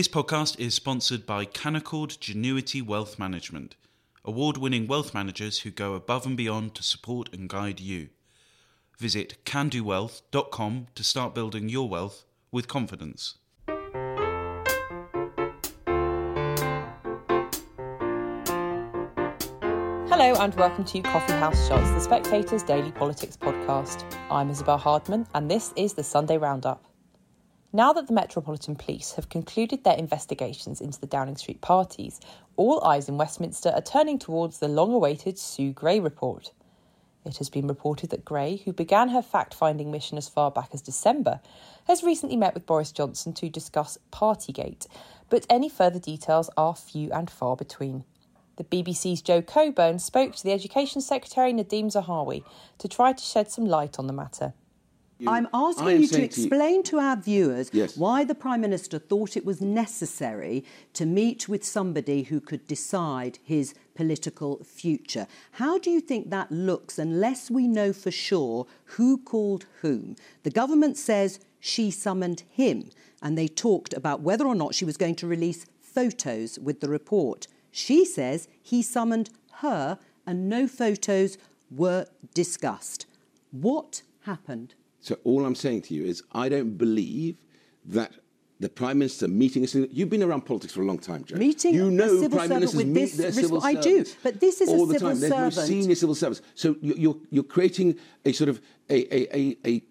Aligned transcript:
This 0.00 0.08
podcast 0.08 0.58
is 0.58 0.74
sponsored 0.74 1.26
by 1.26 1.44
Canaccord 1.44 2.16
Genuity 2.20 2.80
Wealth 2.80 3.18
Management, 3.18 3.76
award 4.24 4.56
winning 4.56 4.86
wealth 4.86 5.12
managers 5.12 5.58
who 5.58 5.70
go 5.70 5.92
above 5.92 6.24
and 6.24 6.38
beyond 6.38 6.74
to 6.76 6.82
support 6.82 7.28
and 7.34 7.50
guide 7.50 7.80
you. 7.80 8.08
Visit 8.98 9.36
candowealth.com 9.44 10.86
to 10.94 11.04
start 11.04 11.34
building 11.34 11.68
your 11.68 11.86
wealth 11.86 12.24
with 12.50 12.66
confidence. 12.66 13.34
Hello 20.08 20.34
and 20.40 20.54
welcome 20.54 20.86
to 20.86 21.02
Coffee 21.02 21.34
House 21.34 21.68
Shots, 21.68 21.90
the 21.90 22.00
Spectator's 22.00 22.62
daily 22.62 22.92
politics 22.92 23.36
podcast. 23.36 24.10
I'm 24.30 24.48
Isabel 24.48 24.78
Hardman 24.78 25.26
and 25.34 25.50
this 25.50 25.74
is 25.76 25.92
the 25.92 26.02
Sunday 26.02 26.38
Roundup. 26.38 26.89
Now 27.72 27.92
that 27.92 28.08
the 28.08 28.12
Metropolitan 28.12 28.74
Police 28.74 29.12
have 29.12 29.28
concluded 29.28 29.84
their 29.84 29.96
investigations 29.96 30.80
into 30.80 31.00
the 31.00 31.06
Downing 31.06 31.36
Street 31.36 31.60
parties, 31.60 32.18
all 32.56 32.82
eyes 32.82 33.08
in 33.08 33.16
Westminster 33.16 33.68
are 33.68 33.80
turning 33.80 34.18
towards 34.18 34.58
the 34.58 34.66
long 34.66 34.92
awaited 34.92 35.38
Sue 35.38 35.72
Gray 35.72 36.00
report. 36.00 36.50
It 37.24 37.36
has 37.36 37.48
been 37.48 37.68
reported 37.68 38.10
that 38.10 38.24
Gray, 38.24 38.56
who 38.64 38.72
began 38.72 39.10
her 39.10 39.22
fact 39.22 39.54
finding 39.54 39.92
mission 39.92 40.18
as 40.18 40.28
far 40.28 40.50
back 40.50 40.70
as 40.72 40.82
December, 40.82 41.40
has 41.86 42.02
recently 42.02 42.36
met 42.36 42.54
with 42.54 42.66
Boris 42.66 42.90
Johnson 42.90 43.32
to 43.34 43.48
discuss 43.48 43.98
Partygate, 44.10 44.88
but 45.28 45.46
any 45.48 45.68
further 45.68 46.00
details 46.00 46.50
are 46.56 46.74
few 46.74 47.12
and 47.12 47.30
far 47.30 47.54
between. 47.54 48.02
The 48.56 48.64
BBC's 48.64 49.22
Jo 49.22 49.42
Coburn 49.42 50.00
spoke 50.00 50.34
to 50.34 50.42
the 50.42 50.52
Education 50.52 51.00
Secretary 51.00 51.52
Nadhim 51.52 51.86
Zahawi 51.86 52.42
to 52.78 52.88
try 52.88 53.12
to 53.12 53.22
shed 53.22 53.48
some 53.48 53.66
light 53.66 53.96
on 53.96 54.08
the 54.08 54.12
matter. 54.12 54.54
I'm 55.26 55.48
asking 55.52 55.88
you 56.02 56.06
to 56.08 56.14
saying 56.14 56.28
to 56.30 56.40
you- 56.40 56.46
explain 56.46 56.82
to 56.84 56.98
our 56.98 57.16
viewers 57.16 57.70
Yes. 57.72 57.96
why 57.96 58.24
the 58.24 58.34
Prime 58.34 58.60
Minister 58.60 58.98
thought 58.98 59.36
it 59.36 59.44
was 59.44 59.60
necessary 59.60 60.64
to 60.94 61.06
meet 61.06 61.48
with 61.48 61.64
somebody 61.64 62.24
who 62.24 62.40
could 62.40 62.66
decide 62.66 63.38
his 63.42 63.74
political 63.94 64.62
future. 64.64 65.26
How 65.52 65.78
do 65.78 65.90
you 65.90 66.00
think 66.00 66.30
that 66.30 66.50
looks 66.50 66.98
unless 66.98 67.50
we 67.50 67.66
know 67.68 67.92
for 67.92 68.10
sure 68.10 68.66
who 68.96 69.18
called 69.18 69.66
whom? 69.82 70.16
The 70.42 70.50
government 70.50 70.96
says 70.96 71.40
she 71.58 71.90
summoned 71.90 72.44
him, 72.48 72.90
and 73.20 73.36
they 73.36 73.48
talked 73.48 73.92
about 73.92 74.22
whether 74.22 74.46
or 74.46 74.54
not 74.54 74.74
she 74.74 74.84
was 74.84 74.96
going 74.96 75.16
to 75.16 75.26
release 75.26 75.66
photos 75.80 76.58
with 76.58 76.80
the 76.80 76.88
report. 76.88 77.46
She 77.70 78.04
says 78.04 78.48
he 78.62 78.80
summoned 78.82 79.30
her, 79.56 79.98
and 80.26 80.48
no 80.48 80.66
photos 80.66 81.36
were 81.70 82.06
discussed. 82.34 83.06
What 83.50 84.02
happened? 84.22 84.74
So 85.00 85.18
all 85.24 85.44
I'm 85.46 85.54
saying 85.54 85.82
to 85.82 85.94
you 85.94 86.04
is 86.04 86.22
I 86.32 86.48
don't 86.48 86.76
believe 86.76 87.36
that 87.86 88.12
the 88.58 88.68
Prime 88.68 88.98
Minister 88.98 89.26
meeting 89.26 89.64
a 89.64 89.66
You've 89.90 90.10
been 90.10 90.22
around 90.22 90.42
politics 90.42 90.74
for 90.74 90.82
a 90.82 90.84
long 90.84 90.98
time, 90.98 91.24
Jo. 91.24 91.36
Meeting 91.36 91.74
you 91.74 91.88
a 91.88 91.90
know 91.90 92.20
civil 92.20 92.36
Prime 92.38 92.48
servant 92.48 92.60
Ministers 92.60 92.76
with 92.76 92.86
meet 92.88 93.00
this 93.00 93.16
their 93.16 93.32
civil 93.32 93.62
I 93.64 93.74
do, 93.74 94.04
but 94.22 94.38
this 94.40 94.60
is 94.60 94.68
a 94.68 94.72
all 94.72 94.84
the 94.86 94.94
civil 94.94 95.08
time. 95.10 95.20
There's 95.20 95.32
servant. 95.32 95.56
most 95.56 95.66
senior 95.66 95.94
civil 95.94 96.14
servants. 96.14 96.42
So 96.54 96.76
you- 96.82 96.94
you're 96.96 97.16
you're 97.30 97.44
creating 97.44 97.96
a 98.26 98.32
sort 98.32 98.50
of 98.50 98.60
a 98.90 99.14
a 99.16 99.36
a, 99.66 99.82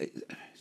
a, 0.00 0.10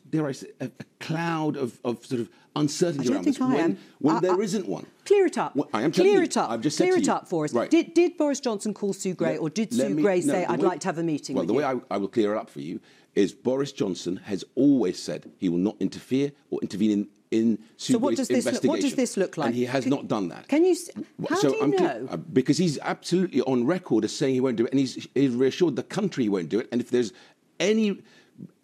dare 0.09 0.27
I 0.27 0.31
say 0.33 0.47
a, 0.59 0.69
cloud 0.99 1.55
of, 1.57 1.79
of 1.85 2.05
sort 2.05 2.21
of 2.21 2.29
uncertainty 2.55 3.13
around 3.13 3.23
this 3.23 3.39
when, 3.39 3.77
when 3.99 4.15
I- 4.15 4.19
there 4.19 4.41
isn't 4.41 4.67
one. 4.67 4.85
Clear 5.05 5.27
it 5.27 5.37
up. 5.37 5.55
Well, 5.55 5.69
I 5.73 5.83
am 5.83 5.91
Clear 5.93 6.23
it 6.23 6.35
up. 6.35 6.49
I've 6.49 6.59
just 6.61 6.75
said 6.77 6.89
Clear 6.89 6.97
it 6.97 7.07
up 7.07 7.29
for 7.29 7.45
us. 7.45 7.53
Right. 7.53 7.69
Did, 7.69 7.93
did 7.93 8.17
Boris 8.17 8.41
Johnson 8.41 8.73
call 8.73 8.91
Sue 8.91 9.13
Gray, 9.13 9.33
Let- 9.33 9.39
or 9.41 9.49
did 9.49 9.73
Sue 9.73 9.87
me- 9.89 10.01
Gray 10.01 10.19
no, 10.21 10.33
say, 10.33 10.45
"I'd 10.45 10.59
way- 10.59 10.65
like 10.67 10.79
to 10.81 10.87
have 10.87 10.97
a 10.97 11.03
meeting 11.03 11.35
Well, 11.35 11.43
with 11.43 11.47
the 11.47 11.53
you"? 11.53 11.59
way 11.59 11.81
I, 11.89 11.95
I 11.95 11.97
will 11.97 12.09
clear 12.09 12.33
it 12.33 12.37
up 12.37 12.49
for 12.49 12.59
you 12.59 12.81
is 13.17 13.33
Boris 13.33 13.71
Johnson 13.71 14.17
has 14.31 14.43
always 14.55 14.97
said 15.07 15.29
he 15.39 15.49
will 15.49 15.57
not 15.69 15.75
interfere 15.79 16.31
or 16.51 16.59
intervene 16.61 16.91
in, 16.91 17.07
in 17.31 17.59
Sue 17.77 17.93
So 17.93 17.99
what 17.99 18.09
Gray's 18.15 18.17
does 18.19 18.27
this 18.29 18.45
look- 18.53 18.63
what 18.71 18.79
does 18.81 18.95
this 18.95 19.17
look 19.17 19.37
like? 19.37 19.47
And 19.47 19.55
he 19.55 19.65
has 19.65 19.83
Can- 19.85 19.89
not 19.89 20.07
done 20.07 20.27
that. 20.29 20.47
can 20.47 20.63
you 20.65 20.75
how 21.29 21.35
so 21.35 21.49
do 21.49 21.55
you 21.57 21.63
I'm 21.63 21.71
clear- 21.73 21.99
know? 22.01 22.07
uh, 22.11 22.17
because 22.17 22.57
he's 22.57 22.77
absolutely 22.93 23.41
on 23.41 23.65
record 23.65 24.05
as 24.05 24.15
saying 24.15 24.33
he 24.35 24.41
won't 24.41 24.55
do 24.57 24.65
it, 24.65 24.71
and 24.71 24.79
he's, 24.79 25.07
he's 25.15 25.33
reassured 25.35 25.75
the 25.75 25.83
country 25.83 26.23
he 26.25 26.29
won't 26.29 26.49
do 26.49 26.59
it. 26.59 26.69
And 26.71 26.79
if 26.79 26.89
there's 26.91 27.11
any 27.59 28.01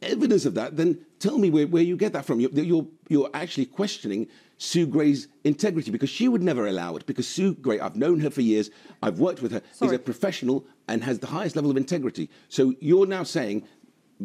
evidence 0.01 0.45
of 0.45 0.53
that, 0.53 0.77
then 0.77 0.99
tell 1.19 1.37
me 1.39 1.49
where, 1.49 1.67
where 1.67 1.83
you 1.83 1.97
get 1.97 2.13
that 2.13 2.25
from. 2.25 2.39
You're, 2.39 2.51
you're, 2.51 2.87
you're 3.09 3.29
actually 3.33 3.65
questioning 3.65 4.27
Sue 4.59 4.85
Gray's 4.85 5.27
integrity 5.43 5.89
because 5.91 6.11
she 6.11 6.27
would 6.27 6.43
never 6.43 6.67
allow 6.67 6.95
it. 6.95 7.05
Because 7.07 7.27
Sue 7.27 7.55
Gray, 7.55 7.79
I've 7.79 7.95
known 7.95 8.19
her 8.19 8.29
for 8.29 8.41
years, 8.41 8.69
I've 9.01 9.19
worked 9.19 9.41
with 9.41 9.51
her, 9.51 9.61
Sorry. 9.73 9.89
is 9.89 9.95
a 9.95 9.99
professional 9.99 10.65
and 10.87 11.03
has 11.03 11.19
the 11.19 11.27
highest 11.27 11.55
level 11.55 11.71
of 11.71 11.77
integrity. 11.77 12.29
So 12.49 12.75
you're 12.79 13.07
now 13.07 13.23
saying, 13.23 13.63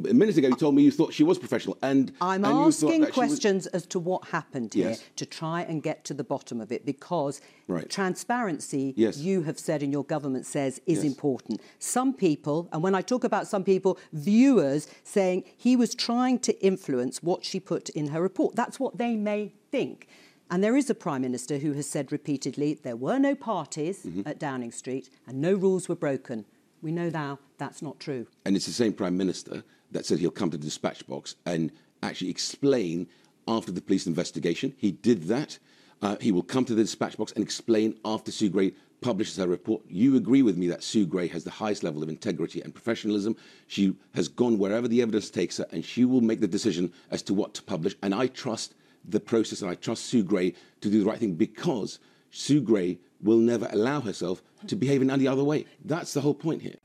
a 0.09 0.15
minute 0.15 0.37
ago 0.37 0.49
you 0.49 0.55
told 0.55 0.75
me 0.75 0.83
you 0.83 0.91
thought 0.91 1.13
she 1.13 1.25
was 1.25 1.39
professional, 1.39 1.77
and 1.83 2.13
I'm 2.21 2.45
and 2.45 2.55
asking 2.59 2.93
she 2.93 2.99
was- 3.01 3.11
questions 3.11 3.67
as 3.69 3.87
to 3.87 3.99
what 3.99 4.29
happened 4.29 4.75
here 4.75 4.91
Yes. 4.91 5.03
to 5.17 5.27
try 5.27 5.63
and 5.63 5.83
get 5.83 6.05
to 6.05 6.15
the 6.15 6.23
bottom 6.25 6.61
of 6.61 6.71
it 6.71 6.85
because 6.87 7.41
Right. 7.67 7.89
transparency, 7.91 8.95
Yes. 8.97 9.19
you 9.19 9.43
have 9.43 9.59
said 9.59 9.83
and 9.83 9.93
your 9.93 10.05
government 10.05 10.47
says, 10.47 10.81
is 10.87 10.99
Yes. 10.99 11.05
important. 11.07 11.61
Some 11.79 12.13
people, 12.15 12.69
and 12.73 12.83
when 12.83 12.95
I 12.95 13.03
talk 13.03 13.25
about 13.25 13.47
some 13.49 13.65
people, 13.65 13.99
viewers 14.13 14.87
saying 15.05 15.45
he 15.57 15.75
was 15.77 15.95
trying 15.95 16.39
to 16.41 16.53
influence 16.65 17.23
what 17.23 17.45
she 17.45 17.59
put 17.61 17.89
in 17.91 18.09
her 18.09 18.21
report. 18.23 18.55
That's 18.55 18.79
what 18.79 18.99
they 18.99 19.17
may 19.17 19.53
think. 19.71 20.07
And 20.51 20.63
there 20.65 20.77
is 20.77 20.89
a 20.89 20.95
Prime 20.95 21.23
Minister 21.23 21.59
who 21.59 21.73
has 21.75 21.87
said 21.87 22.11
repeatedly 22.11 22.75
there 22.75 22.97
were 22.97 23.19
no 23.19 23.35
parties 23.35 23.99
Mm-hmm. 24.05 24.23
at 24.27 24.39
Downing 24.39 24.73
Street 24.73 25.11
and 25.27 25.41
no 25.41 25.53
rules 25.55 25.89
were 25.89 25.97
broken. 25.97 26.47
We 26.83 26.93
know 26.93 27.09
now 27.09 27.39
that's 27.59 27.83
not 27.83 27.99
true. 27.99 28.27
And 28.45 28.57
it's 28.57 28.67
the 28.67 28.73
same 28.73 28.93
Prime 28.93 29.17
Minister 29.17 29.65
that 29.91 30.07
said 30.07 30.19
he'll 30.19 30.31
come 30.31 30.51
to 30.51 30.57
the 30.57 30.65
dispatch 30.65 31.07
box 31.07 31.37
and 31.47 31.73
actually 32.03 32.31
explain 32.31 33.09
after 33.47 33.73
the 33.73 33.81
police 33.81 34.07
investigation. 34.07 34.75
He 34.77 34.93
did 34.93 35.25
that. 35.25 35.59
Uh, 36.01 36.17
he 36.21 36.31
will 36.31 36.43
come 36.43 36.65
to 36.65 36.75
the 36.75 36.83
dispatch 36.83 37.17
box 37.17 37.33
and 37.33 37.43
explain 37.43 37.99
after 38.05 38.31
Sue 38.31 38.51
Gray 38.51 38.73
publishes 39.01 39.37
her 39.37 39.49
report. 39.49 39.83
You 39.89 40.17
agree 40.17 40.43
with 40.43 40.57
me 40.57 40.69
that 40.69 40.83
Sue 40.83 41.07
Gray 41.07 41.29
has 41.29 41.45
the 41.45 41.51
highest 41.51 41.83
level 41.83 42.03
of 42.03 42.09
integrity 42.09 42.61
and 42.61 42.75
professionalism. 42.75 43.37
She 43.67 43.97
has 44.15 44.29
gone 44.29 44.59
wherever 44.59 44.89
the 44.89 45.03
evidence 45.03 45.31
takes 45.31 45.57
her, 45.57 45.67
and 45.73 45.85
she 45.85 46.05
will 46.05 46.21
make 46.21 46.41
the 46.41 46.49
decision 46.49 46.93
as 47.11 47.23
to 47.23 47.35
what 47.35 47.55
to 47.55 47.63
publish. 47.63 47.97
And 48.03 48.15
I 48.15 48.27
trust 48.29 48.75
the 49.05 49.21
process, 49.21 49.63
and 49.63 49.71
I 49.71 49.75
trust 49.75 50.07
Sue 50.07 50.23
Gray 50.23 50.55
to 50.81 50.91
do 50.91 51.01
the 51.01 51.09
right 51.09 51.19
thing 51.19 51.35
because 51.35 51.99
Sue 52.31 52.61
Gray 52.61 52.99
will 53.23 53.39
never 53.39 53.69
allow 53.73 54.01
herself 54.01 54.43
to 54.67 54.77
behave 54.77 55.03
in 55.03 55.11
any 55.11 55.27
other 55.27 55.45
way. 55.45 55.67
That's 55.85 56.13
the 56.13 56.21
whole 56.21 56.35
point 56.35 56.63
here. 56.63 56.77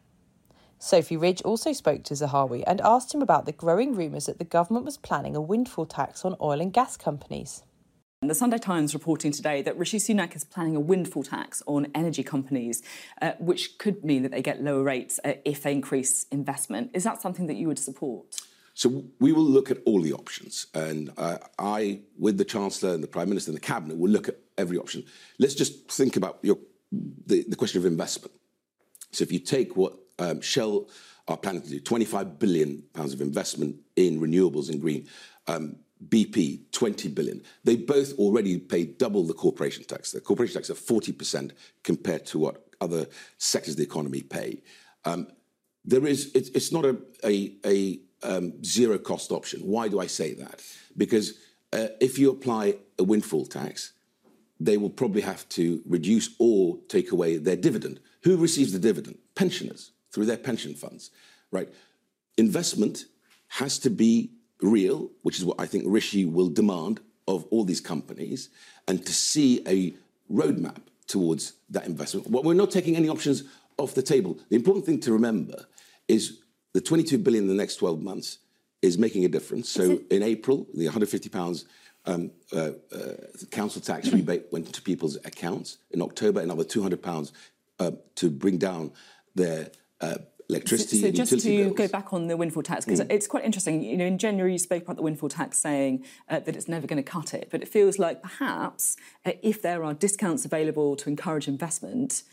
Sophy 0.80 1.16
Ridge 1.16 1.42
also 1.44 1.72
spoke 1.72 2.04
to 2.04 2.14
Zahawi 2.14 2.64
and 2.68 2.82
asked 2.82 3.14
him 3.14 3.22
about 3.22 3.46
the 3.46 3.54
growing 3.54 3.96
rumours 3.96 4.26
that 4.26 4.38
the 4.38 4.44
government 4.44 4.86
was 4.86 4.98
planning 4.98 5.36
a 5.36 5.42
windfall 5.42 5.86
tax 5.86 6.26
on 6.26 6.36
oil 6.42 6.60
and 6.60 6.74
gas 6.74 6.98
companies. 6.98 7.64
And 8.22 8.30
The 8.30 8.36
Sunday 8.36 8.58
Times 8.58 8.94
reporting 8.94 9.34
today 9.34 9.62
that 9.64 9.78
Rishi 9.78 9.98
Sunak 9.98 10.34
is 10.34 10.46
planning 10.46 10.78
a 10.78 10.80
windfall 10.80 11.24
tax 11.24 11.62
on 11.68 11.88
energy 11.94 12.24
companies, 12.24 12.82
uh, 13.22 13.34
which 13.40 13.78
could 13.78 14.06
mean 14.06 14.24
that 14.24 14.32
they 14.32 14.42
get 14.42 14.64
lower 14.64 14.82
rates 14.82 15.20
uh, 15.26 15.34
if 15.44 15.64
they 15.64 15.74
increase 15.74 16.26
investment. 16.32 16.92
Is 16.94 17.04
that 17.04 17.22
something 17.22 17.48
that 17.48 17.56
you 17.56 17.68
would 17.68 17.80
support? 17.80 18.36
So 18.76 19.04
we 19.20 19.34
will 19.34 19.44
look 19.44 19.70
at 19.70 19.80
all 19.86 20.02
the 20.02 20.14
options, 20.14 20.68
and 20.74 21.12
uh, 21.18 21.38
I, 21.60 22.00
with 22.18 22.38
the 22.38 22.46
Chancellor 22.46 22.94
and 22.94 23.04
the 23.04 23.08
Prime 23.08 23.30
Minister 23.30 23.52
and 23.52 23.58
the 23.58 23.62
Cabinet, 23.62 23.98
will 23.98 24.10
look 24.10 24.30
at 24.30 24.38
every 24.58 24.78
option. 24.78 25.04
Let's 25.38 25.54
just 25.54 25.92
think 25.92 26.16
about 26.16 26.40
your, 26.42 26.58
the, 27.26 27.46
the 27.48 27.56
question 27.56 27.80
of 27.80 27.86
investment. 27.86 28.34
So 29.12 29.24
if 29.24 29.32
you 29.32 29.40
take 29.40 29.76
what 29.76 29.94
um, 30.20 30.42
Shell 30.42 30.90
are 31.28 31.38
planning 31.38 31.62
to 31.62 31.70
do, 31.70 31.80
25 31.80 32.40
billion 32.40 32.84
pounds 32.94 33.14
of 33.14 33.22
investment 33.22 33.78
in 33.96 34.20
renewables 34.20 34.70
and 34.70 34.82
green, 34.82 35.08
um, 35.48 35.78
BP 36.10 36.72
20 36.72 37.10
billion. 37.10 37.42
They 37.64 37.78
both 37.78 38.18
already 38.20 38.58
pay 38.58 38.86
double 38.86 39.24
the 39.24 39.34
corporation 39.34 39.86
tax. 39.86 40.12
The 40.12 40.20
corporation 40.20 40.56
tax 40.56 40.70
of 40.70 40.78
40% 40.80 41.52
compared 41.84 42.26
to 42.28 42.40
what 42.40 42.68
other 42.82 43.08
sectors 43.38 43.74
of 43.74 43.78
the 43.78 43.84
economy 43.84 44.22
pay. 44.22 44.62
Um, 45.06 45.28
there 45.86 46.06
is 46.06 46.32
it's, 46.34 46.50
it's 46.50 46.72
not 46.72 46.86
a, 46.86 46.98
a, 47.24 47.56
a 47.66 48.00
um, 48.24 48.64
zero 48.64 48.98
cost 48.98 49.32
option. 49.32 49.62
Why 49.62 49.88
do 49.88 50.00
I 50.00 50.08
say 50.08 50.34
that? 50.34 50.62
Because 50.98 51.40
uh, 51.72 51.88
if 52.00 52.18
you 52.18 52.32
apply 52.32 52.78
a 53.00 53.04
windfall 53.04 53.46
tax, 53.46 53.94
they 54.66 54.78
will 54.78 54.90
probably 54.90 55.22
have 55.22 55.48
to 55.50 55.82
reduce 55.86 56.30
or 56.40 56.78
take 56.88 57.12
away 57.12 57.38
their 57.38 57.56
dividend. 57.56 58.00
Who 58.24 58.38
receives 58.38 58.72
the 58.72 58.80
dividend? 58.80 59.18
Pensioners 59.36 59.92
through 60.12 60.26
their 60.26 60.38
pension 60.38 60.74
funds, 60.74 61.12
right? 61.52 61.70
Investment 62.38 63.06
has 63.50 63.80
to 63.80 63.90
be 63.90 64.32
real, 64.62 65.12
which 65.24 65.38
is 65.38 65.46
what 65.46 65.60
I 65.60 65.66
think 65.66 65.84
Rishi 65.88 66.26
will 66.26 66.50
demand 66.50 67.02
of 67.28 67.46
all 67.52 67.64
these 67.64 67.82
companies, 67.82 68.50
and 68.88 69.06
to 69.06 69.14
see 69.14 69.62
a 69.68 69.94
roadmap 70.32 70.82
towards 71.08 71.54
that 71.70 71.86
investment. 71.86 72.30
Well, 72.30 72.44
we're 72.44 72.54
not 72.54 72.72
taking 72.72 72.96
any 72.96 73.10
options 73.10 73.44
off 73.78 73.94
the 73.94 74.02
table. 74.02 74.38
The 74.50 74.56
important 74.56 74.86
thing 74.86 75.00
to 75.02 75.14
remember 75.14 75.66
is 76.08 76.40
the 76.74 76.82
22 76.82 77.18
billion 77.18 77.46
in 77.46 77.50
the 77.50 77.56
next 77.56 77.78
12 77.78 78.02
months 78.02 78.40
is 78.82 78.98
making 78.98 79.24
a 79.26 79.30
difference. 79.30 79.70
So 79.70 80.02
in 80.10 80.24
April, 80.24 80.68
the 80.74 80.86
150 80.86 81.30
pounds 81.30 81.66
um, 82.06 82.32
uh, 82.52 82.72
uh, 82.92 83.14
council 83.52 83.82
tax 83.82 84.12
rebate 84.12 84.46
went 84.52 84.68
into 84.68 84.82
people's 84.82 85.16
accounts. 85.18 85.78
In 85.92 86.02
October, 86.02 86.42
another 86.42 86.64
200 86.64 87.02
pounds 87.02 87.32
uh, 87.80 87.92
to 88.16 88.30
bring 88.30 88.58
down 88.58 88.92
their 89.36 89.72
uh, 90.02 90.16
electricity. 90.50 91.00
So, 91.00 91.08
so 91.08 91.12
just 91.12 91.44
to 91.44 91.64
bills. 91.64 91.76
go 91.76 91.88
back 91.88 92.14
on 92.14 92.28
the 92.28 92.38
windfall 92.38 92.64
tax, 92.64 92.86
because 92.86 93.02
mm. 93.02 93.08
it's 93.10 93.28
quite 93.28 93.46
interesting. 93.46 93.84
You 93.84 93.98
know, 93.98 94.06
in 94.06 94.18
January 94.18 94.54
you 94.54 94.60
spoke 94.60 94.84
about 94.84 94.98
the 94.98 95.02
windfall 95.02 95.30
tax, 95.30 95.58
saying 95.58 96.06
uh, 96.30 96.40
that 96.40 96.56
it's 96.56 96.68
never 96.68 96.88
going 96.88 97.02
to 97.02 97.10
cut 97.10 97.34
it, 97.34 97.50
but 97.52 97.62
it 97.62 97.68
feels 97.68 98.00
like 98.00 98.22
perhaps 98.22 98.98
uh, 99.26 99.32
if 99.42 99.62
there 99.62 99.84
are 99.84 99.94
discounts 99.94 100.46
available 100.46 100.96
to 100.98 101.10
encourage 101.10 101.48
investment, 101.48 102.24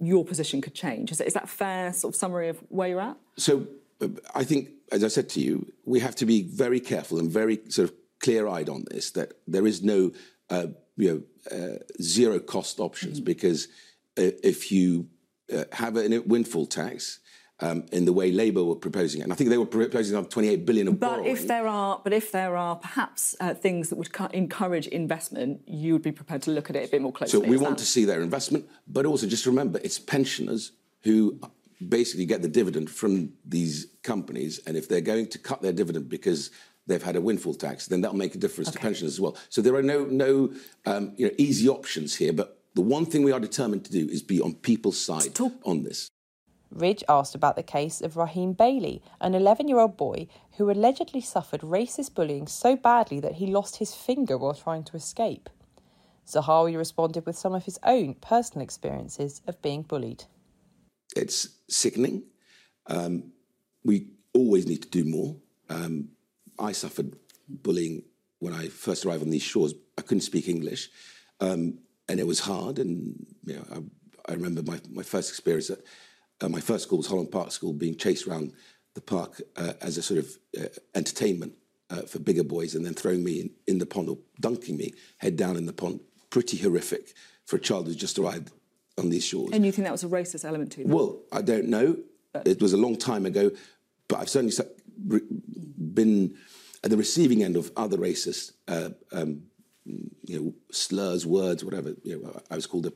your 0.00 0.24
position 0.24 0.60
could 0.60 0.74
change. 0.74 1.12
Is, 1.12 1.20
is 1.20 1.34
that 1.34 1.44
a 1.44 1.48
fair 1.48 1.92
sort 1.92 2.14
of 2.14 2.18
summary 2.18 2.48
of 2.48 2.58
where 2.68 2.88
you're 2.88 3.00
at? 3.00 3.16
So, 3.36 3.66
uh, 4.00 4.08
I 4.34 4.44
think, 4.44 4.70
as 4.90 5.04
I 5.04 5.08
said 5.08 5.28
to 5.30 5.40
you, 5.40 5.72
we 5.84 6.00
have 6.00 6.16
to 6.16 6.26
be 6.26 6.42
very 6.42 6.80
careful 6.80 7.18
and 7.18 7.30
very 7.30 7.60
sort 7.68 7.88
of 7.88 7.94
clear-eyed 8.22 8.68
on 8.68 8.84
this. 8.90 9.10
That 9.12 9.34
there 9.46 9.66
is 9.66 9.82
no, 9.82 10.12
uh, 10.48 10.68
you 10.96 11.24
know, 11.50 11.56
uh, 11.56 11.78
zero 12.00 12.38
cost 12.38 12.80
options 12.80 13.20
mm. 13.20 13.24
because 13.24 13.68
if 14.16 14.72
you 14.72 15.08
have 15.72 15.96
a 15.96 16.18
windfall 16.20 16.66
tax 16.66 17.20
um, 17.62 17.84
in 17.92 18.04
the 18.04 18.12
way 18.12 18.32
Labour 18.32 18.64
were 18.64 18.74
proposing 18.74 19.20
it. 19.20 19.24
And 19.24 19.32
I 19.32 19.36
think 19.36 19.50
they 19.50 19.56
were 19.58 19.66
proposing 19.66 20.16
on 20.16 20.26
28 20.26 20.66
billion 20.66 20.88
of 20.88 20.98
but 20.98 21.06
borrowing. 21.06 21.30
if 21.30 21.46
there 21.46 21.68
are, 21.68 22.00
but 22.02 22.12
if 22.12 22.32
there 22.32 22.56
are 22.56 22.76
perhaps 22.76 23.36
uh, 23.40 23.54
things 23.54 23.88
that 23.88 23.96
would 23.96 24.10
encourage 24.32 24.88
investment, 24.88 25.60
you 25.66 25.92
would 25.92 26.02
be 26.02 26.12
prepared 26.12 26.42
to 26.42 26.50
look 26.50 26.68
at 26.70 26.76
it 26.76 26.88
a 26.88 26.90
bit 26.90 27.00
more 27.00 27.12
closely. 27.12 27.40
So 27.40 27.48
we 27.48 27.56
want 27.56 27.78
that? 27.78 27.84
to 27.84 27.86
see 27.86 28.04
their 28.04 28.20
investment, 28.20 28.68
but 28.88 29.06
also 29.06 29.26
just 29.26 29.46
remember 29.46 29.80
it's 29.82 29.98
pensioners 29.98 30.72
who 31.02 31.38
basically 31.88 32.26
get 32.26 32.42
the 32.42 32.48
dividend 32.48 32.90
from 32.90 33.32
these 33.44 33.86
companies, 34.02 34.60
and 34.66 34.76
if 34.76 34.88
they're 34.88 35.00
going 35.00 35.28
to 35.28 35.38
cut 35.38 35.62
their 35.62 35.72
dividend 35.72 36.08
because 36.08 36.50
they've 36.86 37.02
had 37.02 37.16
a 37.16 37.20
windfall 37.20 37.54
tax, 37.54 37.86
then 37.86 38.00
that'll 38.00 38.16
make 38.16 38.34
a 38.34 38.38
difference 38.38 38.68
okay. 38.68 38.76
to 38.76 38.82
pensioners 38.82 39.14
as 39.14 39.20
well. 39.20 39.36
So 39.48 39.62
there 39.62 39.74
are 39.74 39.82
no 39.82 40.04
no 40.04 40.52
um, 40.86 41.12
you 41.16 41.26
know 41.26 41.34
easy 41.38 41.68
options 41.68 42.16
here, 42.16 42.32
but 42.32 42.58
the 42.74 42.80
one 42.80 43.06
thing 43.06 43.22
we 43.22 43.32
are 43.32 43.40
determined 43.40 43.84
to 43.84 43.92
do 43.92 44.06
is 44.10 44.22
be 44.22 44.40
on 44.40 44.54
people's 44.54 44.98
side 44.98 45.34
talk- 45.34 45.60
on 45.64 45.82
this. 45.82 46.08
Ridge 46.70 47.04
asked 47.08 47.34
about 47.34 47.56
the 47.56 47.62
case 47.62 48.00
of 48.00 48.16
Raheem 48.16 48.54
Bailey, 48.54 49.02
an 49.20 49.34
11 49.34 49.68
year 49.68 49.78
old 49.78 49.96
boy 49.96 50.26
who 50.56 50.70
allegedly 50.70 51.20
suffered 51.20 51.60
racist 51.60 52.14
bullying 52.14 52.46
so 52.46 52.76
badly 52.76 53.20
that 53.20 53.34
he 53.34 53.46
lost 53.46 53.76
his 53.76 53.94
finger 53.94 54.38
while 54.38 54.54
trying 54.54 54.84
to 54.84 54.96
escape. 54.96 55.50
Zahawi 56.26 56.76
responded 56.76 57.26
with 57.26 57.36
some 57.36 57.54
of 57.54 57.64
his 57.64 57.78
own 57.82 58.14
personal 58.14 58.62
experiences 58.62 59.42
of 59.46 59.60
being 59.60 59.82
bullied. 59.82 60.24
It's 61.14 61.48
sickening. 61.68 62.24
Um, 62.86 63.32
we 63.84 64.08
always 64.32 64.66
need 64.66 64.82
to 64.82 64.88
do 64.88 65.04
more. 65.04 65.36
Um, 65.68 66.10
I 66.62 66.72
suffered 66.72 67.16
bullying 67.48 68.04
when 68.38 68.54
I 68.54 68.68
first 68.68 69.04
arrived 69.04 69.22
on 69.22 69.30
these 69.30 69.42
shores. 69.42 69.74
I 69.98 70.02
couldn't 70.02 70.22
speak 70.22 70.48
English, 70.48 70.90
um, 71.40 71.78
and 72.08 72.20
it 72.20 72.26
was 72.26 72.40
hard. 72.40 72.78
And 72.78 73.26
you 73.44 73.56
know, 73.56 73.64
I, 73.70 74.32
I 74.32 74.34
remember 74.34 74.62
my, 74.62 74.80
my 74.90 75.02
first 75.02 75.30
experience 75.30 75.70
at 75.70 75.80
uh, 76.40 76.48
my 76.48 76.60
first 76.60 76.84
school 76.84 76.98
was 76.98 77.06
Holland 77.06 77.30
Park 77.30 77.52
School, 77.52 77.72
being 77.72 77.96
chased 77.96 78.26
around 78.26 78.52
the 78.94 79.00
park 79.00 79.40
uh, 79.56 79.72
as 79.80 79.96
a 79.96 80.02
sort 80.02 80.18
of 80.18 80.38
uh, 80.58 80.68
entertainment 80.94 81.54
uh, 81.90 82.02
for 82.02 82.18
bigger 82.18 82.44
boys, 82.44 82.74
and 82.74 82.84
then 82.84 82.94
throwing 82.94 83.22
me 83.22 83.40
in, 83.40 83.50
in, 83.66 83.78
the 83.78 83.86
pond 83.86 84.08
or 84.08 84.18
dunking 84.40 84.76
me 84.76 84.92
head 85.18 85.36
down 85.36 85.56
in 85.56 85.66
the 85.66 85.72
pond. 85.72 86.00
Pretty 86.30 86.56
horrific 86.56 87.14
for 87.44 87.56
a 87.56 87.60
child 87.60 87.86
who's 87.86 87.96
just 87.96 88.18
arrived 88.18 88.50
on 88.98 89.10
these 89.10 89.24
shores. 89.24 89.50
And 89.52 89.64
you 89.66 89.72
think 89.72 89.84
that 89.84 89.92
was 89.92 90.04
a 90.04 90.08
racist 90.08 90.44
element 90.44 90.72
to 90.72 90.80
it? 90.80 90.86
Well, 90.86 91.20
I 91.30 91.42
don't 91.42 91.68
know. 91.68 91.98
But... 92.32 92.48
It 92.48 92.62
was 92.62 92.72
a 92.72 92.78
long 92.78 92.96
time 92.96 93.26
ago, 93.26 93.50
but 94.08 94.20
I've 94.20 94.30
certainly 94.30 94.54
been 95.94 96.36
at 96.84 96.90
the 96.90 96.96
receiving 96.96 97.42
end 97.42 97.56
of 97.56 97.70
other 97.76 97.96
racist, 97.96 98.52
uh, 98.68 98.90
um, 99.12 99.42
you 99.84 100.40
know, 100.40 100.54
slurs, 100.70 101.26
words, 101.26 101.64
whatever. 101.64 101.94
You 102.02 102.22
know, 102.22 102.40
I 102.50 102.54
was 102.54 102.66
called 102.66 102.86
a 102.86 102.92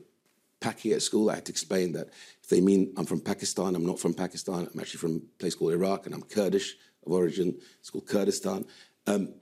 Paki 0.61 0.93
at 0.93 1.01
school. 1.01 1.29
I 1.29 1.35
had 1.35 1.45
to 1.45 1.51
explain 1.51 1.93
that 1.93 2.09
if 2.41 2.49
they 2.49 2.61
mean 2.61 2.93
I'm 2.97 3.05
from 3.05 3.21
Pakistan, 3.21 3.75
I'm 3.75 3.85
not 3.85 3.99
from 3.99 4.13
Pakistan. 4.13 4.67
I'm 4.73 4.79
actually 4.79 4.99
from 4.99 5.15
a 5.17 5.39
place 5.39 5.55
called 5.55 5.73
Iraq, 5.73 6.05
and 6.05 6.15
I'm 6.15 6.23
Kurdish 6.23 6.75
of 7.05 7.11
origin. 7.11 7.59
It's 7.79 7.89
called 7.89 8.07
Kurdistan. 8.07 8.65
Um, 9.05 9.33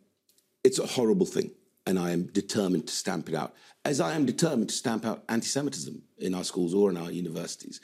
it's 0.64 0.80
a 0.80 0.86
horrible 0.86 1.26
thing, 1.26 1.52
and 1.86 1.98
I 1.98 2.12
am 2.12 2.24
determined 2.28 2.88
to 2.88 2.94
stamp 2.94 3.30
it 3.30 3.36
out, 3.36 3.54
as 3.84 4.02
I 4.02 4.14
am 4.14 4.26
determined 4.26 4.70
to 4.70 4.76
stamp 4.76 5.06
out 5.06 5.24
anti-Semitism 5.30 6.02
in 6.18 6.34
our 6.34 6.44
schools 6.44 6.74
or 6.74 6.90
in 6.90 6.98
our 6.98 7.12
universities. 7.12 7.80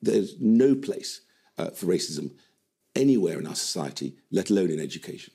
There's 0.00 0.40
no 0.40 0.74
place 0.74 1.22
uh, 1.58 1.70
for 1.70 1.86
racism 1.86 2.32
anywhere 2.98 3.38
in 3.38 3.46
our 3.46 3.54
society, 3.54 4.16
let 4.30 4.50
alone 4.50 4.70
in 4.70 4.80
education. 4.80 5.32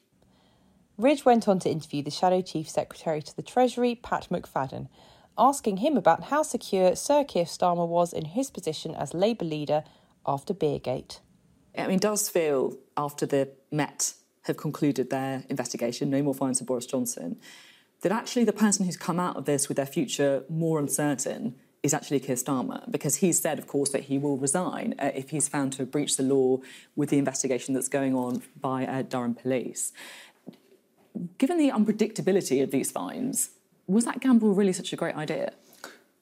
Ridge 0.97 1.25
went 1.25 1.47
on 1.47 1.59
to 1.59 1.69
interview 1.69 2.03
the 2.03 2.11
Shadow 2.11 2.41
Chief 2.41 2.69
Secretary 2.69 3.21
to 3.21 3.35
the 3.35 3.41
Treasury, 3.41 3.95
Pat 3.95 4.27
McFadden, 4.29 4.89
asking 5.37 5.77
him 5.77 5.97
about 5.97 6.25
how 6.25 6.43
secure 6.43 6.95
Sir 6.95 7.23
Keir 7.23 7.45
Starmer 7.45 7.87
was 7.87 8.13
in 8.13 8.25
his 8.25 8.51
position 8.51 8.93
as 8.93 9.15
Labour 9.15 9.45
leader 9.45 9.83
after 10.27 10.53
Beergate. 10.53 11.19
I 11.75 11.87
mean, 11.87 11.95
it 11.95 12.01
does 12.01 12.29
feel 12.29 12.77
after 12.95 13.25
the 13.25 13.49
Met 13.71 14.13
have 14.43 14.57
concluded 14.57 15.09
their 15.09 15.43
investigation, 15.49 16.09
no 16.09 16.21
more 16.21 16.35
fines 16.35 16.59
for 16.59 16.65
Boris 16.65 16.85
Johnson, 16.85 17.39
that 18.01 18.11
actually 18.11 18.43
the 18.43 18.53
person 18.53 18.85
who's 18.85 18.97
come 18.97 19.19
out 19.19 19.37
of 19.37 19.45
this 19.45 19.67
with 19.67 19.77
their 19.77 19.87
future 19.87 20.43
more 20.49 20.77
uncertain 20.77 21.55
is 21.83 21.93
actually 21.93 22.21
Keir 22.21 22.37
Starmer, 22.37 22.89
because 22.89 23.17
he's 23.17 23.39
said, 23.39 23.59
of 23.59 23.67
course, 23.67 23.89
that 23.89 24.03
he 24.03 24.17
will 24.17 24.37
resign 24.37 24.95
uh, 24.97 25.11
if 25.13 25.29
he's 25.31 25.49
found 25.49 25.73
to 25.73 25.79
have 25.79 25.91
breached 25.91 26.15
the 26.15 26.23
law 26.23 26.59
with 26.95 27.09
the 27.09 27.17
investigation 27.17 27.73
that's 27.73 27.89
going 27.89 28.15
on 28.15 28.41
by 28.59 28.85
uh, 28.87 29.01
Durham 29.01 29.35
Police. 29.35 29.91
Given 31.37 31.57
the 31.57 31.69
unpredictability 31.69 32.63
of 32.63 32.71
these 32.71 32.89
fines, 32.89 33.51
was 33.85 34.05
that 34.05 34.21
gamble 34.21 34.53
really 34.53 34.73
such 34.73 34.93
a 34.93 34.95
great 34.95 35.15
idea? 35.15 35.51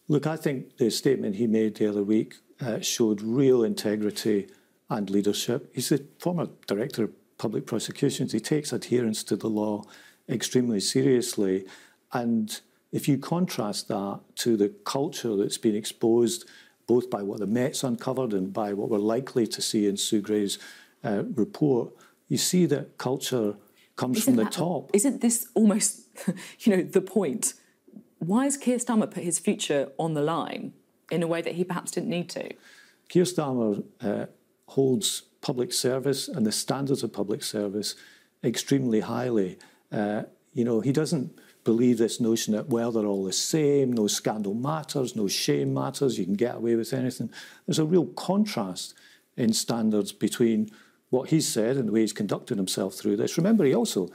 Look, 0.08 0.26
I 0.26 0.36
think 0.36 0.78
the 0.78 0.90
statement 0.90 1.36
he 1.36 1.48
made 1.48 1.76
the 1.76 1.88
other 1.88 2.04
week 2.04 2.36
uh, 2.60 2.80
showed 2.80 3.22
real 3.22 3.64
integrity 3.64 4.48
and 4.90 5.10
leadership. 5.10 5.72
He's 5.74 5.90
the 5.90 6.06
former 6.20 6.48
director 6.68 7.04
of 7.04 7.38
public 7.38 7.66
prosecutions. 7.66 8.34
He 8.34 8.40
takes 8.40 8.74
adherence 8.74 9.24
to 9.26 9.36
the 9.36 9.48
law 9.48 9.84
extremely 10.28 10.80
seriously. 10.80 11.66
And 12.12 12.60
if 12.92 13.08
you 13.08 13.18
contrast 13.18 13.88
that 13.88 14.20
to 14.36 14.58
the 14.58 14.70
culture 14.86 15.36
that's 15.36 15.58
been 15.58 15.76
exposed 15.76 16.48
both 16.88 17.10
by 17.10 17.24
what 17.24 17.40
the 17.40 17.48
Met's 17.48 17.84
uncovered 17.84 18.34
and 18.34 18.52
by 18.52 18.74
what 18.74 18.90
we're 18.90 18.98
likely 18.98 19.48
to 19.48 19.62
see 19.62 19.88
in 19.88 19.96
Sue 19.96 20.22
Gray's 20.22 20.60
uh, 21.04 21.24
report, 21.36 21.94
you 22.28 22.38
see 22.38 22.66
that 22.66 22.98
culture 22.98 23.56
comes 23.96 24.18
isn't 24.18 24.36
from 24.36 24.44
the 24.44 24.50
top. 24.50 24.90
Isn't 24.94 25.22
this 25.22 25.48
almost, 25.54 26.02
you 26.60 26.76
know, 26.76 26.84
the 26.84 27.02
point? 27.02 27.54
Why 28.20 28.44
has 28.44 28.58
Keir 28.58 28.78
Starmer 28.78 29.10
put 29.10 29.24
his 29.24 29.40
future 29.40 29.92
on 29.98 30.16
the 30.16 30.22
line 30.22 30.74
in 31.10 31.24
a 31.24 31.28
way 31.28 31.42
that 31.42 31.56
he 31.56 31.64
perhaps 31.64 31.92
didn't 31.92 32.10
need 32.10 32.30
to? 32.32 32.52
Keir 33.10 33.24
Starmer 33.24 33.84
uh, 34.02 34.26
holds 34.68 35.24
public 35.42 35.74
service 35.74 36.28
and 36.28 36.46
the 36.46 36.52
standards 36.52 37.04
of 37.04 37.14
public 37.14 37.44
service 37.44 37.96
extremely 38.44 39.02
highly. 39.02 39.58
Uh, 39.92 40.24
you 40.54 40.64
know, 40.64 40.82
he 40.82 40.92
doesn't 40.92 41.38
believe 41.64 41.98
this 41.98 42.20
notion 42.20 42.54
that, 42.54 42.70
well, 42.70 42.92
they're 42.92 43.06
all 43.06 43.24
the 43.24 43.34
same, 43.34 43.94
no 43.94 44.08
scandal 44.08 44.54
matters, 44.54 45.16
no 45.16 45.28
shame 45.28 45.74
matters, 45.74 46.18
you 46.18 46.26
can 46.26 46.34
get 46.34 46.56
away 46.56 46.76
with 46.76 46.94
anything. 46.94 47.30
There's 47.66 47.80
a 47.80 47.86
real 47.86 48.08
contrast 48.08 48.94
in 49.38 49.54
standards 49.54 50.12
between 50.12 50.70
what 51.10 51.30
he's 51.30 51.48
said 51.48 51.78
and 51.78 51.88
the 51.88 51.92
way 51.92 52.02
he's 52.02 52.14
conducted 52.14 52.58
himself 52.58 52.96
through 52.96 53.18
this. 53.18 53.38
Remember, 53.38 53.64
he 53.66 53.76
also 53.76 54.10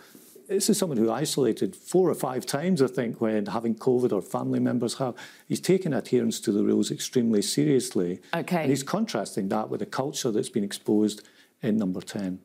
this 0.48 0.70
is 0.70 0.78
someone 0.78 0.98
who 0.98 1.10
isolated 1.10 1.74
four 1.74 2.08
or 2.08 2.14
five 2.14 2.46
times, 2.46 2.80
I 2.80 2.86
think, 2.86 3.20
when 3.20 3.46
having 3.46 3.74
COVID 3.74 4.12
or 4.12 4.22
family 4.22 4.60
members 4.60 4.94
have. 4.94 5.14
He's 5.46 5.60
taken 5.60 5.92
adherence 5.92 6.40
to 6.40 6.52
the 6.52 6.62
rules 6.62 6.90
extremely 6.90 7.42
seriously. 7.42 8.20
Okay. 8.34 8.62
And 8.62 8.70
he's 8.70 8.82
contrasting 8.82 9.48
that 9.48 9.68
with 9.68 9.80
the 9.80 9.86
culture 9.86 10.30
that's 10.30 10.48
been 10.48 10.64
exposed 10.64 11.26
in 11.62 11.76
number 11.76 12.00
10. 12.00 12.40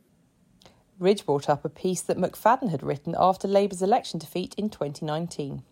Ridge 1.02 1.26
brought 1.26 1.50
up 1.50 1.66
a 1.66 1.70
piece 1.70 2.02
that 2.02 2.18
McFadden 2.18 2.70
had 2.70 2.84
written 2.84 3.16
after 3.18 3.48
Labour's 3.48 3.82
election 3.82 4.20
defeat 4.20 4.54
in 4.56 4.70
2019. 4.70 5.64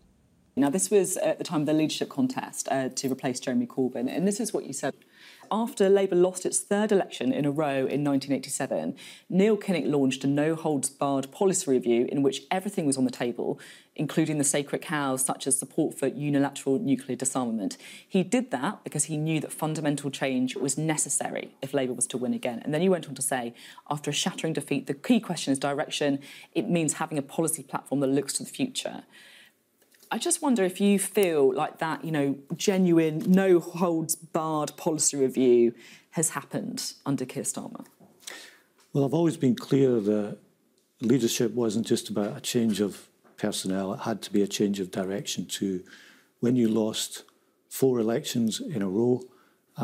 Now, 0.56 0.70
this 0.70 0.90
was 0.90 1.16
at 1.18 1.38
the 1.38 1.44
time 1.44 1.60
of 1.60 1.66
the 1.66 1.72
leadership 1.72 2.08
contest 2.08 2.66
uh, 2.68 2.88
to 2.88 3.10
replace 3.10 3.38
Jeremy 3.38 3.66
Corbyn, 3.66 4.08
and 4.14 4.26
this 4.26 4.40
is 4.40 4.52
what 4.52 4.66
you 4.66 4.72
said 4.72 4.92
after 5.50 5.88
Labour 5.88 6.16
lost 6.16 6.46
its 6.46 6.60
third 6.60 6.92
election 6.92 7.32
in 7.32 7.44
a 7.44 7.50
row 7.50 7.86
in 7.86 8.04
1987, 8.04 8.94
Neil 9.28 9.56
Kinnock 9.56 9.90
launched 9.90 10.22
a 10.22 10.28
no 10.28 10.54
holds 10.54 10.88
barred 10.88 11.30
policy 11.32 11.70
review 11.70 12.06
in 12.10 12.22
which 12.22 12.42
everything 12.50 12.86
was 12.86 12.96
on 12.96 13.04
the 13.04 13.10
table, 13.10 13.58
including 14.00 14.38
the 14.38 14.44
sacred 14.44 14.80
cows 14.80 15.22
such 15.22 15.46
as 15.46 15.58
support 15.58 15.96
for 15.96 16.06
unilateral 16.06 16.78
nuclear 16.78 17.14
disarmament. 17.14 17.76
He 18.08 18.22
did 18.22 18.50
that 18.50 18.82
because 18.82 19.04
he 19.04 19.18
knew 19.18 19.40
that 19.40 19.52
fundamental 19.52 20.10
change 20.10 20.56
was 20.56 20.78
necessary 20.78 21.54
if 21.60 21.74
Labour 21.74 21.92
was 21.92 22.06
to 22.06 22.16
win 22.16 22.32
again. 22.32 22.62
And 22.64 22.72
then 22.72 22.80
he 22.80 22.88
went 22.88 23.06
on 23.08 23.14
to 23.14 23.20
say, 23.20 23.52
after 23.90 24.08
a 24.08 24.14
shattering 24.14 24.54
defeat, 24.54 24.86
the 24.86 24.94
key 24.94 25.20
question 25.20 25.52
is 25.52 25.58
direction. 25.58 26.18
It 26.54 26.70
means 26.70 26.94
having 26.94 27.18
a 27.18 27.22
policy 27.22 27.62
platform 27.62 28.00
that 28.00 28.06
looks 28.06 28.32
to 28.34 28.42
the 28.42 28.48
future. 28.48 29.02
I 30.10 30.16
just 30.16 30.40
wonder 30.40 30.64
if 30.64 30.80
you 30.80 30.98
feel 30.98 31.54
like 31.54 31.78
that, 31.78 32.02
you 32.02 32.10
know, 32.10 32.38
genuine, 32.56 33.18
no 33.30 33.60
holds 33.60 34.16
barred 34.16 34.74
policy 34.78 35.18
review 35.18 35.74
has 36.12 36.30
happened 36.30 36.94
under 37.04 37.26
Keir 37.26 37.42
Starmer. 37.42 37.84
Well, 38.94 39.04
I've 39.04 39.14
always 39.14 39.36
been 39.36 39.56
clear 39.56 40.00
that 40.00 40.38
leadership 41.02 41.52
wasn't 41.52 41.86
just 41.86 42.08
about 42.08 42.38
a 42.38 42.40
change 42.40 42.80
of 42.80 43.09
personnel, 43.44 43.86
it 43.94 44.00
had 44.10 44.18
to 44.22 44.30
be 44.36 44.42
a 44.42 44.46
change 44.58 44.78
of 44.82 44.90
direction 45.00 45.46
too. 45.58 45.76
When 46.44 46.54
you 46.60 46.68
lost 46.68 47.24
four 47.68 47.94
elections 48.06 48.60
in 48.74 48.82
a 48.82 48.88
row 48.98 49.14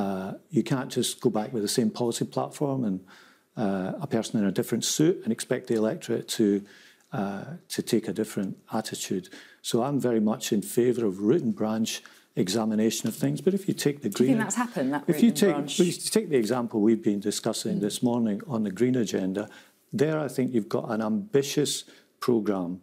Uh, 0.05 0.33
you 0.57 0.63
can't 0.73 0.91
just 0.99 1.13
go 1.25 1.31
back 1.31 1.51
with 1.55 1.63
the 1.69 1.75
same 1.79 1.91
policy 1.91 2.25
platform 2.37 2.81
and 2.89 2.97
uh, 3.65 4.05
a 4.07 4.09
person 4.17 4.35
in 4.41 4.47
a 4.47 4.53
different 4.61 4.85
suit 4.85 5.17
and 5.23 5.31
expect 5.33 5.63
the 5.71 5.75
electorate 5.83 6.27
to 6.39 6.47
uh, 7.19 7.45
to 7.75 7.81
take 7.93 8.05
a 8.13 8.13
different 8.21 8.53
attitude. 8.79 9.25
So 9.63 9.75
I'm 9.87 9.99
very 10.09 10.21
much 10.31 10.45
in 10.53 10.61
favour 10.63 11.05
of 11.11 11.15
root 11.29 11.43
and 11.47 11.55
branch 11.63 11.91
examination 12.45 13.05
of 13.11 13.15
things. 13.23 13.41
But 13.47 13.53
if 13.55 13.63
you 13.69 13.75
take 13.87 13.99
the 14.05 14.11
Do 14.11 14.17
green, 14.19 14.29
you 14.31 14.37
think 14.37 14.45
that's 14.47 14.61
happened? 14.65 14.89
That 14.95 15.03
if 15.15 15.19
you 15.25 15.31
take 15.45 15.55
branch? 15.55 15.73
well, 15.79 15.89
you 15.89 15.95
take 16.19 16.29
the 16.35 16.41
example 16.45 16.77
we've 16.89 17.07
been 17.11 17.21
discussing 17.31 17.75
Mm. 17.77 17.81
this 17.87 17.99
morning 18.03 18.39
on 18.55 18.61
the 18.67 18.73
green 18.79 18.97
agenda, 18.97 19.43
there 20.01 20.19
I 20.27 20.29
think 20.35 20.47
you've 20.55 20.73
got 20.79 20.85
an 20.95 21.01
ambitious 21.13 21.73
programme 22.27 22.75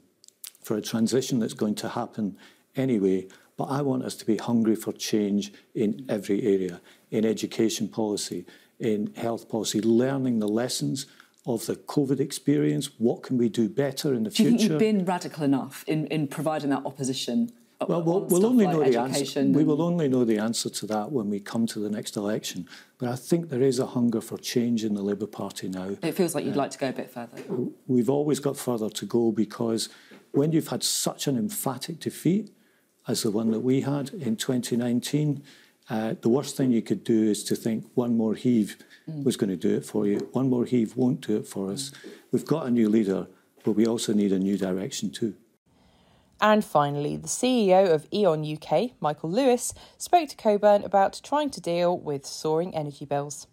for 0.63 0.77
a 0.77 0.81
transition 0.81 1.39
that's 1.39 1.53
going 1.53 1.75
to 1.75 1.89
happen 1.89 2.37
anyway. 2.75 3.27
But 3.57 3.65
I 3.65 3.81
want 3.81 4.03
us 4.03 4.15
to 4.15 4.25
be 4.25 4.37
hungry 4.37 4.75
for 4.75 4.91
change 4.93 5.53
in 5.75 6.05
every 6.09 6.41
area, 6.43 6.81
in 7.11 7.25
education 7.25 7.87
policy, 7.87 8.45
in 8.79 9.13
health 9.15 9.47
policy, 9.47 9.79
learning 9.79 10.39
the 10.39 10.47
lessons 10.47 11.05
of 11.45 11.65
the 11.65 11.75
COVID 11.75 12.19
experience. 12.19 12.89
What 12.97 13.21
can 13.21 13.37
we 13.37 13.49
do 13.49 13.69
better 13.69 14.13
in 14.13 14.23
the 14.23 14.31
Do 14.31 14.43
you 14.43 14.49
think 14.49 14.61
future? 14.61 14.73
you've 14.73 14.79
been 14.79 15.05
radical 15.05 15.43
enough 15.43 15.83
in, 15.87 16.07
in 16.07 16.27
providing 16.27 16.71
that 16.71 16.85
opposition? 16.85 17.51
Uh, 17.79 17.85
well, 17.89 18.01
we'll, 18.01 18.23
on 18.23 18.27
we'll 18.29 18.45
only 18.45 18.65
like 18.65 18.75
know 18.75 18.83
the 18.83 18.99
answer. 18.99 19.19
education 19.19 19.53
We 19.53 19.63
will 19.63 19.81
only 19.81 20.07
know 20.07 20.23
the 20.23 20.37
answer 20.37 20.69
to 20.69 20.85
that 20.87 21.11
when 21.11 21.29
we 21.29 21.39
come 21.39 21.67
to 21.67 21.79
the 21.79 21.89
next 21.89 22.15
election. 22.15 22.67
But 22.97 23.09
I 23.09 23.15
think 23.15 23.49
there 23.49 23.61
is 23.61 23.77
a 23.79 23.87
hunger 23.87 24.21
for 24.21 24.37
change 24.37 24.83
in 24.83 24.93
the 24.93 25.01
Labour 25.01 25.27
Party 25.27 25.67
now. 25.67 25.97
It 26.01 26.13
feels 26.13 26.33
like 26.33 26.45
you'd 26.45 26.55
uh, 26.55 26.59
like 26.59 26.71
to 26.71 26.77
go 26.77 26.89
a 26.89 26.93
bit 26.93 27.11
further. 27.11 27.43
We've 27.87 28.09
always 28.09 28.39
got 28.39 28.57
further 28.57 28.89
to 28.89 29.05
go 29.05 29.31
because 29.31 29.89
when 30.33 30.51
you've 30.51 30.67
had 30.67 30.83
such 30.83 31.27
an 31.27 31.37
emphatic 31.37 31.99
defeat 31.99 32.51
as 33.07 33.23
the 33.23 33.31
one 33.31 33.51
that 33.51 33.59
we 33.59 33.81
had 33.81 34.09
in 34.09 34.35
2019, 34.35 35.43
uh, 35.89 36.15
the 36.21 36.29
worst 36.29 36.57
thing 36.57 36.71
you 36.71 36.81
could 36.81 37.03
do 37.03 37.23
is 37.23 37.43
to 37.43 37.55
think 37.55 37.85
one 37.93 38.17
more 38.17 38.33
heave 38.33 38.77
was 39.07 39.37
going 39.37 39.49
to 39.49 39.55
do 39.55 39.75
it 39.75 39.85
for 39.85 40.07
you. 40.07 40.17
One 40.31 40.49
more 40.49 40.65
heave 40.65 40.95
won't 40.95 41.21
do 41.21 41.37
it 41.37 41.47
for 41.47 41.71
us. 41.71 41.91
We've 42.31 42.45
got 42.45 42.65
a 42.65 42.71
new 42.71 42.89
leader, 42.89 43.27
but 43.63 43.73
we 43.73 43.85
also 43.85 44.13
need 44.13 44.31
a 44.31 44.39
new 44.39 44.57
direction 44.57 45.11
too. 45.11 45.35
And 46.41 46.65
finally, 46.65 47.15
the 47.15 47.27
CEO 47.27 47.93
of 47.93 48.07
E.ON 48.11 48.43
UK, 48.43 48.91
Michael 48.99 49.29
Lewis, 49.29 49.73
spoke 49.97 50.29
to 50.29 50.35
Coburn 50.35 50.83
about 50.83 51.21
trying 51.23 51.49
to 51.51 51.61
deal 51.61 51.97
with 51.97 52.25
soaring 52.25 52.75
energy 52.75 53.05
bills. 53.05 53.47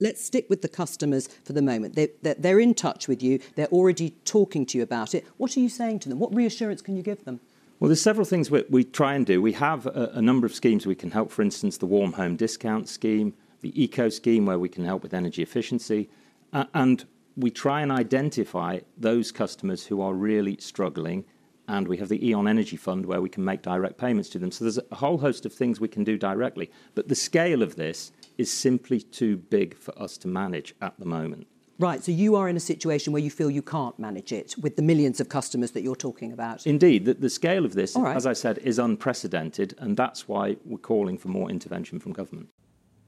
Let's 0.00 0.24
stick 0.24 0.46
with 0.48 0.62
the 0.62 0.68
customers 0.68 1.28
for 1.44 1.52
the 1.52 1.62
moment. 1.62 1.96
They, 1.96 2.10
they're, 2.22 2.34
they're 2.34 2.60
in 2.60 2.74
touch 2.74 3.08
with 3.08 3.22
you, 3.22 3.40
they're 3.56 3.66
already 3.66 4.10
talking 4.24 4.64
to 4.66 4.78
you 4.78 4.84
about 4.84 5.14
it. 5.14 5.26
What 5.38 5.56
are 5.56 5.60
you 5.60 5.68
saying 5.68 6.00
to 6.00 6.08
them? 6.08 6.20
What 6.20 6.34
reassurance 6.34 6.80
can 6.82 6.96
you 6.96 7.02
give 7.02 7.24
them? 7.24 7.40
Well, 7.80 7.88
there's 7.88 8.02
several 8.02 8.24
things 8.24 8.50
we, 8.50 8.64
we 8.70 8.84
try 8.84 9.14
and 9.14 9.26
do. 9.26 9.42
We 9.42 9.52
have 9.52 9.86
a, 9.86 10.10
a 10.14 10.22
number 10.22 10.46
of 10.46 10.54
schemes 10.54 10.86
we 10.86 10.94
can 10.94 11.10
help. 11.10 11.32
For 11.32 11.42
instance, 11.42 11.78
the 11.78 11.86
warm 11.86 12.12
home 12.12 12.36
discount 12.36 12.88
scheme, 12.88 13.34
the 13.60 13.82
eco 13.82 14.08
scheme, 14.08 14.46
where 14.46 14.58
we 14.58 14.68
can 14.68 14.84
help 14.84 15.02
with 15.02 15.14
energy 15.14 15.42
efficiency, 15.42 16.08
uh, 16.52 16.64
and 16.74 17.04
we 17.36 17.50
try 17.50 17.82
and 17.82 17.92
identify 17.92 18.80
those 18.96 19.30
customers 19.32 19.86
who 19.86 20.00
are 20.00 20.12
really 20.12 20.56
struggling. 20.60 21.24
And 21.68 21.86
we 21.86 21.98
have 21.98 22.08
the 22.08 22.26
E.ON 22.26 22.48
Energy 22.48 22.76
Fund 22.76 23.04
where 23.04 23.20
we 23.20 23.28
can 23.28 23.44
make 23.44 23.62
direct 23.62 23.98
payments 23.98 24.28
to 24.30 24.38
them. 24.38 24.50
So 24.50 24.64
there's 24.64 24.78
a 24.90 24.94
whole 24.94 25.18
host 25.18 25.44
of 25.44 25.52
things 25.52 25.80
we 25.80 25.86
can 25.88 26.02
do 26.02 26.16
directly. 26.16 26.70
But 26.94 27.08
the 27.08 27.14
scale 27.14 27.62
of 27.62 27.76
this 27.76 28.10
is 28.38 28.50
simply 28.50 29.00
too 29.00 29.36
big 29.36 29.76
for 29.76 29.96
us 30.00 30.16
to 30.18 30.28
manage 30.28 30.74
at 30.80 30.98
the 30.98 31.04
moment. 31.04 31.46
Right, 31.80 32.02
so 32.02 32.10
you 32.10 32.34
are 32.34 32.48
in 32.48 32.56
a 32.56 32.60
situation 32.60 33.12
where 33.12 33.22
you 33.22 33.30
feel 33.30 33.50
you 33.50 33.62
can't 33.62 33.96
manage 34.00 34.32
it 34.32 34.56
with 34.60 34.74
the 34.74 34.82
millions 34.82 35.20
of 35.20 35.28
customers 35.28 35.70
that 35.72 35.82
you're 35.82 35.94
talking 35.94 36.32
about. 36.32 36.66
Indeed, 36.66 37.04
the, 37.04 37.14
the 37.14 37.30
scale 37.30 37.64
of 37.64 37.74
this, 37.74 37.94
All 37.94 38.02
right. 38.02 38.16
as 38.16 38.26
I 38.26 38.32
said, 38.32 38.58
is 38.58 38.80
unprecedented, 38.80 39.74
and 39.78 39.96
that's 39.96 40.26
why 40.26 40.56
we're 40.64 40.78
calling 40.78 41.18
for 41.18 41.28
more 41.28 41.48
intervention 41.48 42.00
from 42.00 42.12
government. 42.12 42.48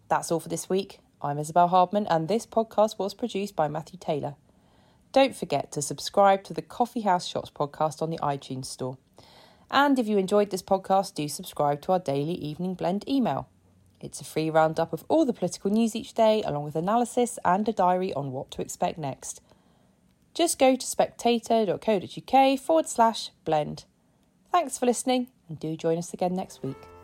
That's 0.09 0.31
all 0.31 0.39
for 0.39 0.49
this 0.49 0.69
week. 0.69 1.01
I'm 1.21 1.39
Isabel 1.39 1.67
Hardman, 1.69 2.07
and 2.07 2.29
this 2.29 2.47
podcast 2.47 2.97
was 2.99 3.13
produced 3.13 3.57
by 3.57 3.67
Matthew 3.67 3.99
Taylor. 3.99 4.37
Don't 5.13 5.35
forget 5.35 5.73
to 5.73 5.83
subscribe 5.83 6.45
to 6.45 6.55
the 6.55 6.63
Coffee 6.63 7.01
House 7.01 7.27
Shots 7.27 7.51
podcast 7.51 8.01
on 8.01 8.11
the 8.11 8.19
iTunes 8.19 8.67
Store. 8.67 8.99
And 9.69 9.99
if 9.99 10.07
you 10.07 10.17
enjoyed 10.17 10.51
this 10.51 10.63
podcast, 10.63 11.15
do 11.15 11.27
subscribe 11.29 11.81
to 11.83 11.93
our 11.93 11.99
daily 11.99 12.35
Evening 12.35 12.75
Blend 12.75 13.05
email. 13.09 13.49
It's 14.00 14.21
a 14.21 14.25
free 14.25 14.50
roundup 14.50 14.92
of 14.92 15.04
all 15.09 15.25
the 15.25 15.33
political 15.33 15.71
news 15.71 15.95
each 15.95 16.14
day, 16.14 16.42
along 16.45 16.64
with 16.64 16.76
analysis 16.76 17.38
and 17.45 17.69
a 17.69 17.73
diary 17.73 18.12
on 18.14 18.33
what 18.33 18.50
to 18.52 18.62
expect 18.62 18.99
next. 18.99 19.42
Just 20.33 20.59
go 20.59 20.76
to 20.76 20.87
spectator.co.uk 20.87 22.59
forward 22.59 22.88
slash 22.88 23.30
blend. 23.45 23.85
Thanks 24.50 24.78
for 24.78 24.87
listening, 24.87 25.28
and 25.49 25.59
do 25.59 25.76
join 25.76 25.99
us 25.99 26.14
again 26.14 26.35
next 26.35 26.62
week. 26.62 27.00